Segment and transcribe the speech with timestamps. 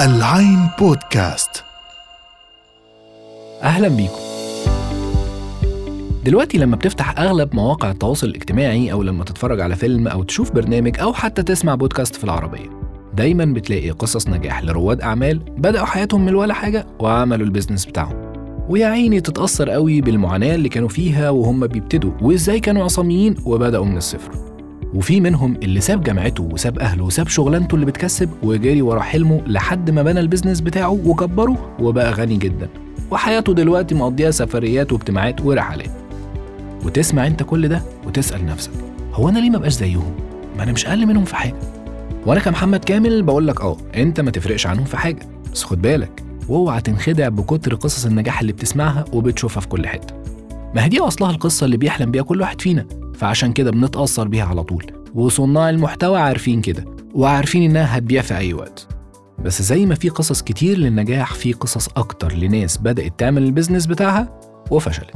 [0.00, 1.64] العين بودكاست.
[3.62, 4.20] أهلا بيكم.
[6.24, 11.00] دلوقتي لما بتفتح أغلب مواقع التواصل الاجتماعي أو لما تتفرج على فيلم أو تشوف برنامج
[11.00, 12.70] أو حتى تسمع بودكاست في العربية
[13.14, 18.32] دايما بتلاقي قصص نجاح لرواد أعمال بدأوا حياتهم من ولا حاجة وعملوا ال business بتاعهم.
[18.68, 23.96] ويا عيني تتأثر قوي بالمعاناة اللي كانوا فيها وهم بيبتدوا وإزاي كانوا عصاميين وبدأوا من
[23.96, 24.49] الصفر.
[24.94, 29.90] وفي منهم اللي ساب جامعته وساب أهله وساب شغلانته اللي بتكسب وجري ورا حلمه لحد
[29.90, 32.68] ما بنى ال business بتاعه وكبره وبقى غني جدا.
[33.10, 35.90] وحياته دلوقتي مقضيها سفريات واجتماعات ورحلات.
[36.84, 38.70] وتسمع أنت كل ده وتسأل نفسك
[39.12, 40.14] هو أنا ليه ما بقاش زيهم؟
[40.56, 41.54] ما أنا مش أقل منهم في حاجة.
[42.26, 46.22] وأنا كمحمد كامل بقول لك أه أنت ما تفرقش عنهم في حاجة بس خد بالك
[46.48, 50.14] واوعى تنخدع بكتر قصص النجاح اللي بتسمعها وبتشوفها في كل حتة.
[50.74, 52.86] ما هي دي أصلها القصة اللي بيحلم بيها كل واحد فينا.
[53.20, 54.86] فعشان كده بنتأثر بيها على طول.
[55.14, 56.84] وصناع المحتوى عارفين كده
[57.14, 58.88] وعارفين إنها هتبيع في أي وقت.
[59.44, 63.86] بس زي ما في قصص كتير للنجاح في قصص أكتر لناس بدأت تعمل ال business
[63.86, 64.40] بتاعها
[64.70, 65.10] وفشلت.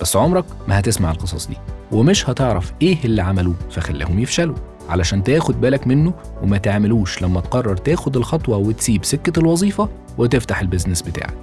[0.00, 1.56] بس عمرك ما هتسمع القصص دي
[1.92, 4.56] ومش هتعرف إيه اللي عملوه فخلاهم يفشلوا.
[4.88, 9.88] علشان تاخد بالك منه وما تعملوش لما تقرر تاخد الخطوة وتسيب سكة الوظيفة
[10.18, 11.34] وتفتح ال business بتاعك.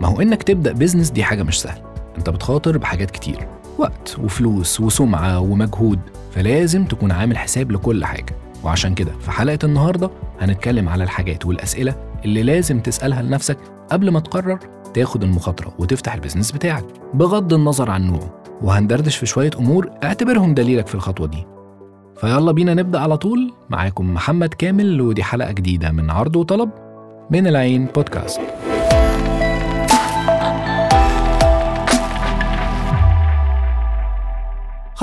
[0.00, 1.82] ما هو إنك تبدأ business دي حاجة مش سهلة.
[2.18, 3.48] أنت بتخاطر بحاجات كتير.
[3.78, 5.98] وقت وفلوس وسمعة ومجهود
[6.30, 8.36] فلازم تكون عامل حساب لكل حاجة.
[8.64, 11.94] وعشان كده في حلقة النهاردة هنتكلم على الحاجات والأسئلة
[12.24, 13.58] اللي لازم تسألها لنفسك
[13.90, 14.58] قبل ما تقرر
[14.94, 16.84] تاخد المخاطرة وتفتح البيزنس بتاعك.
[17.14, 21.46] بغض النظر عن نوعه وهندردش في شوية أمور اعتبرهم دليلك في الخطوة دي.
[22.20, 23.52] فيلا بينا نبدأ على طول.
[23.70, 26.70] معاكم محمد كامل ودي حلقة جديدة من عرض وطلب
[27.30, 28.40] من العين بودكاست.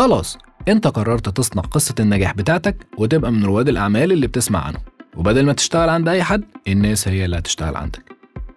[0.01, 4.77] خلاص انت قررت تصنع قصة النجاح بتاعتك وتبقى من رواد الأعمال اللي بتسمع عنه.
[5.17, 8.03] وبدل ما تشتغل عند أي حد الناس هي اللي هتشتغل عندك.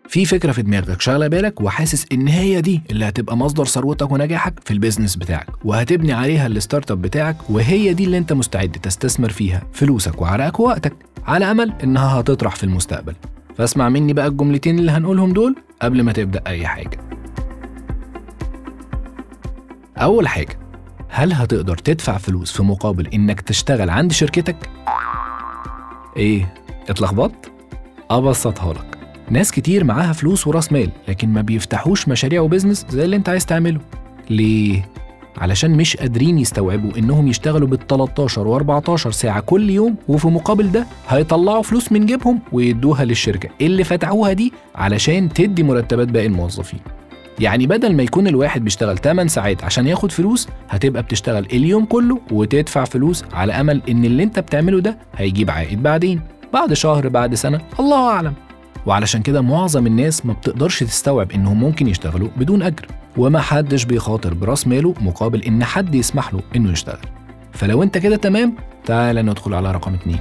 [0.08, 4.60] في فكرة في دماغك شغلة بالك وحاسس إن هي دي اللي هتبقى مصدر ثروتك ونجاحك
[4.64, 5.46] في ال business بتاعك.
[5.64, 10.96] وهتبني عليها ال startup بتاعك وهي دي اللي أنت مستعد تستثمر فيها فلوسك وعرقك ووقتك.
[11.27, 13.14] على أمل إنها هتطرح في المستقبل.
[13.56, 16.98] فاسمع مني بقى الجملتين اللي هنقولهم دول قبل ما تبدأ أي حاجة.
[19.96, 20.64] أول حاجة
[21.17, 24.57] هل هتقدر تدفع فلوس في مقابل إنك تشتغل عند شركتك؟
[26.17, 26.55] إيه؟
[26.89, 27.52] اتلخبطت؟
[28.11, 28.98] أبسطها لك
[29.30, 33.47] ناس كتير معاها فلوس وراس مال لكن ما بيفتحوش مشاريع وبزنس زي اللي أنت عايز
[33.47, 33.80] تعمله
[34.30, 34.89] ليه؟
[35.39, 40.86] علشان مش قادرين يستوعبوا إنهم يشتغلوا بال 13 و14 ساعة كل يوم وفي مقابل ده
[41.08, 46.81] هيطلعوا فلوس من جيبهم ويدوها للشركة اللي فتحوها دي علشان تدي مرتبات باقي الموظفين.
[47.39, 52.20] يعني بدل ما يكون الواحد بيشتغل 8 ساعات عشان ياخد فلوس هتبقى بتشتغل اليوم كله
[52.30, 56.20] وتدفع فلوس على أمل إن اللي أنت بتعمله ده هيجيب عائد بعدين
[56.52, 58.34] بعد شهر بعد سنة الله أعلم.
[58.86, 62.86] وعلشان كده معظم الناس ما بتقدرش تستوعب إنهم ممكن يشتغلوا بدون أجر
[63.17, 66.98] وما حدش بيخاطر برأس ماله مقابل إن حد يسمح له إنه يشتغل.
[67.52, 70.18] فلو أنت كده تمام تعال ندخل على رقم اتنين.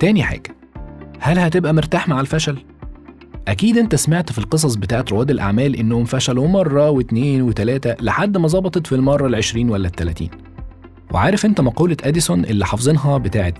[0.00, 0.56] تاني حاجة
[1.18, 2.58] هل هتبقى مرتاح مع الفشل؟
[3.48, 8.48] أكيد أنت سمعت في القصص بتاعت رواد الأعمال إنهم فشلوا مرة واتنين وتلاتة لحد ما
[8.48, 10.30] ظبطت في المرة العشرين ولا التلاتين.
[11.12, 13.58] وعارف أنت مقولة أديسون اللي حافظينها بتاعت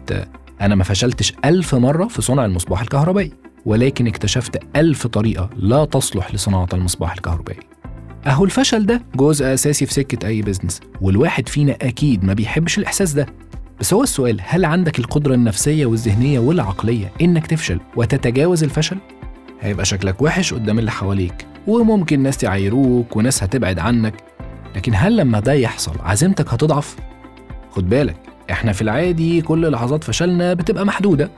[0.61, 3.33] أنا ما فشلتش ألف مرة في صنع المصباح الكهربائي
[3.67, 7.59] ولكن اكتشفت ألف طريقة لا تصلح لصناعة المصباح الكهربائي.
[8.27, 13.13] أهو الفشل ده جزء أساسي في سكة أي بزنس والواحد فينا أكيد ما بيحبش الإحساس
[13.13, 13.27] ده.
[13.81, 18.97] بس هو السؤال هل عندك القدرة النفسية والذهنية والعقلية إنك تفشل وتتجاوز الفشل؟
[19.61, 24.15] هيبقى شكلك وحش قدام اللي حواليك وممكن ناس يعايروك وناس هتبعد عنك
[24.77, 26.97] لكن هل لما ده يحصل عزيمتك هتضعف؟
[27.71, 28.17] خد بالك
[28.51, 31.31] إحنا في العادي كل لحظات فشلنا بتبقى محدودة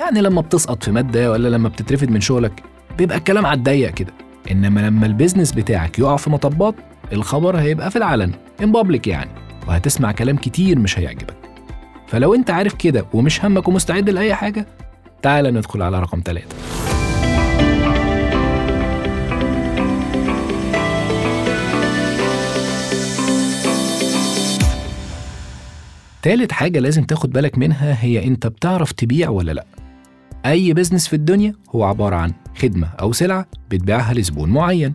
[0.00, 2.62] يعني لما بتسقط في مادة ولا لما بتترفد من شغلك
[2.98, 4.12] بيبقى الكلام على الضيق كده
[4.50, 6.74] إنما لما البيزنس بتاعك يقع في مطبات
[7.12, 8.32] الخبر هيبقى في العلن
[8.62, 9.30] ان بابليك يعني
[9.68, 11.45] وهتسمع كلام كتير مش هيعجبك
[12.06, 14.66] فلو انت عارف كده ومش همك ومستعد لأي حاجة
[15.22, 16.56] تعال ندخل على رقم ثلاثة
[26.22, 29.66] تالت حاجة لازم تاخد بالك منها هي انت بتعرف تبيع ولا لأ.
[30.46, 34.94] أي بزنس في الدنيا هو عبارة عن خدمة أو سلعة بتبيعها لزبون معين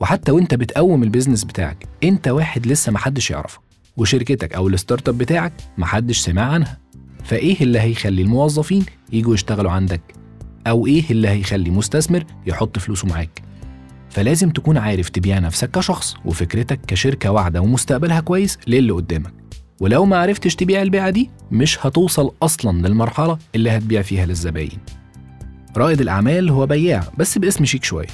[0.00, 3.61] وحتى وانت بتقوم ال business بتاعك انت واحد لسه محدش يعرفه.
[3.96, 6.78] وشركتك أو ال startup بتاعك محدش سمع عنها.
[7.24, 10.00] فإيه اللي هيخلي الموظفين يجوا يشتغلوا عندك؟
[10.66, 13.42] أو إيه اللي هيخلي مستثمر يحط فلوسه معاك؟
[14.10, 19.34] فلازم تكون عارف تبيع نفسك كشخص وفكرتك كشركة واعدة ومستقبلها كويس للي قدامك.
[19.80, 24.78] ولو ما عرفتش تبيع البيعة دي مش هتوصل أصلا للمرحلة اللي هتبيع فيها للزباين.
[25.76, 28.06] رائد الأعمال هو بياع بس باسم شيك شوية.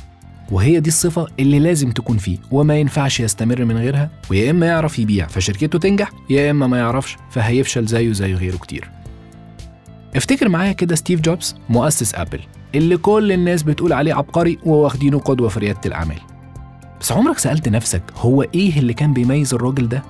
[0.53, 4.99] وهي دي الصفة اللي لازم تكون فيه وما ينفعش يستمر من غيرها ويا إما يعرف
[4.99, 8.91] يبيع فشركته تنجح يا إما ما يعرفش فهيفشل زيه زي غيره كتير
[10.17, 12.41] افتكر معايا كده ستيف جوبز مؤسس أبل
[12.75, 16.19] اللي كل الناس بتقول عليه عبقري وواخدينه قدوة في ريادة الأعمال
[17.01, 20.03] بس عمرك سألت نفسك هو إيه اللي كان بيميز الراجل ده؟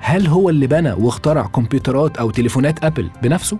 [0.00, 3.58] هل هو اللي بنى واخترع كمبيوترات أو تليفونات أبل بنفسه؟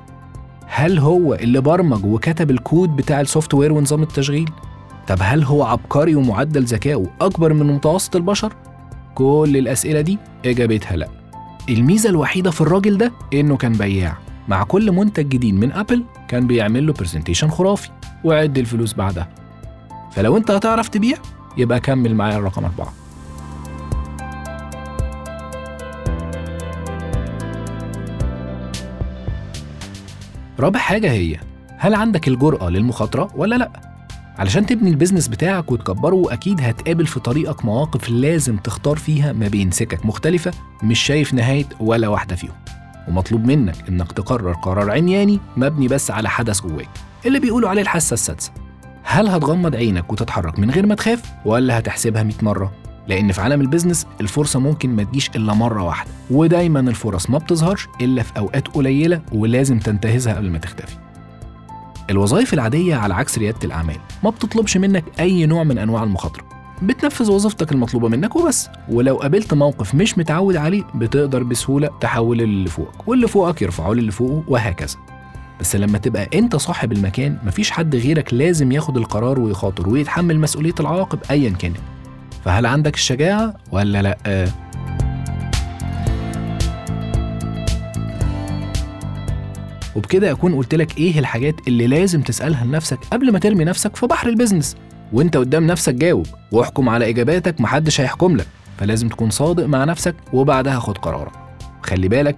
[0.66, 4.50] هل هو اللي برمج وكتب الكود بتاع ال software ونظام التشغيل؟
[5.08, 8.52] طب هل هو عبقري ومعدل ذكائه أكبر من متوسط البشر؟
[9.14, 11.08] كل الأسئلة دي إجابتها لأ
[11.69, 14.17] الميزة الوحيدة في الراجل ده إنه كان بياع
[14.49, 17.88] مع كل منتج جديد من أبل كان بيعمل له presentation خرافي
[18.25, 19.29] وعد الفلوس بعدها
[20.12, 21.17] فلو أنت هتعرف تبيع
[21.56, 22.93] يبقى كمل معايا الرقم أربعة
[30.61, 31.37] رابع حاجة هي
[31.79, 33.89] هل عندك الجرأة للمخاطرة ولا لأ؟
[34.40, 39.48] علشان تبني ال business بتاعك وتكبره أكيد هتقابل في طريقك مواقف لازم تختار فيها ما
[39.48, 40.50] بين سكك مختلفة
[40.82, 42.52] مش شايف نهاية ولا واحدة فيهم.
[43.08, 46.88] ومطلوب منك إنك تقرر قرار عمياني مبني بس على حدس جواك
[47.26, 48.52] اللي بيقولوا عليه الحاسة السادسة.
[49.02, 52.72] هل هتغمض عينك وتتحرك من غير ما تخاف؟ ولا هتحسبها 100 مرة؟
[53.08, 57.38] لأن في عالم ال business الفرصة ممكن ما تجيش إلا مرة واحدة ودايما الفرص ما
[57.38, 60.96] بتظهرش إلا في أوقات قليلة ولازم تنتهزها قبل ما تختفي.
[62.10, 63.96] الوظائف العادية على عكس ريادة الأعمال.
[64.24, 66.44] ما بتطلبش منك أي نوع من أنواع المخاطرة.
[66.82, 68.68] بتنفذ وظيفتك المطلوبة منك وبس.
[68.88, 74.10] ولو قابلت موقف مش متعود عليه بتقدر بسهولة تحوله للي فوقك واللي فوقك يرفعه للي
[74.10, 74.96] فوقه وهكذا.
[75.60, 80.74] بس لما تبقى أنت صاحب المكان مفيش حد غيرك لازم ياخد القرار ويخاطر ويتحمل مسؤولية
[80.80, 81.76] العواقب أيا كانت.
[82.44, 84.48] فهل عندك الشجاعة؟ ولا لأ؟
[89.96, 94.06] وبكده أكون قلت لك إيه الحاجات اللي لازم تسألها لنفسك قبل ما ترمي نفسك في
[94.06, 94.76] بحر ال business.
[95.12, 98.46] وانت قدام نفسك جاوب واحكم على إجاباتك محدش هيحكم لك
[98.78, 101.32] فلازم تكون صادق مع نفسك وبعدها خد قرارك.
[101.82, 102.37] خلي بالك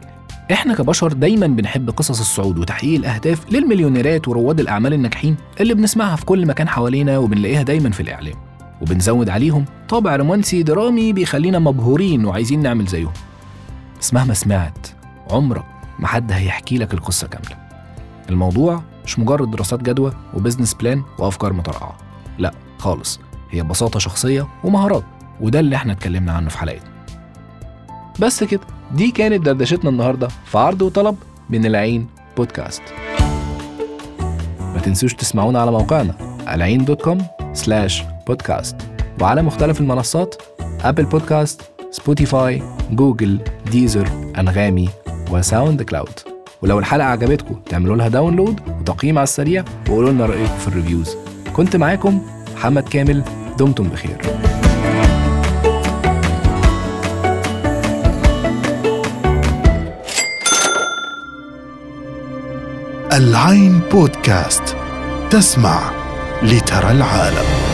[0.52, 6.24] إحنا كبشر دايما بنحب قصص الصعود وتحقيق الاهداف للمليونيرات ورواد الأعمال الناجحين اللي بنسمعها في
[6.24, 8.34] كل مكان حوالينا وبنلاقيها دايما في الإعلام.
[8.80, 13.12] وبنزود عليهم طابع رومانسي درامي بيخلينا مبهورين وعايزين نعمل زيهم.
[14.00, 14.86] بس مهما سمعت
[15.30, 15.64] عمرك
[16.02, 17.56] ما حد هيحكي لك القصة كاملة.
[18.30, 21.96] الموضوع مش مجرد دراسات جدوى و business plan وأفكار مترقعة.
[22.38, 23.20] لا خالص.
[23.50, 25.04] هي ببساطة شخصية ومهارات
[25.40, 26.90] وده اللي إحنا اتكلمنا عنه في حلقتنا.
[28.20, 28.60] بس كده
[28.94, 31.16] دي كانت دردشتنا النهاردة في عرض وطلب
[31.50, 32.06] من العين
[32.36, 32.82] بودكاست.
[34.60, 36.14] ما تنسوش تسمعونا على موقعنا
[36.54, 38.76] العين dot com slash podcast
[39.20, 40.34] وعلى مختلف المنصات
[40.80, 43.40] Apple Podcast Spotify Google
[43.70, 44.08] Deezer
[44.38, 44.88] Anghami
[45.32, 46.18] و SoundCloud.
[46.62, 51.16] ولو الحلقة عجبتكم تعملوا لها download وتقييم على السريع وقولوا لنا رأيكم في ال reviews.
[51.52, 52.22] كنت معاكم
[52.54, 53.22] محمد كامل
[53.58, 54.16] دمتم بخير.
[63.12, 64.76] العين بودكاست
[65.30, 65.90] تسمع
[66.42, 67.71] لترى العالم.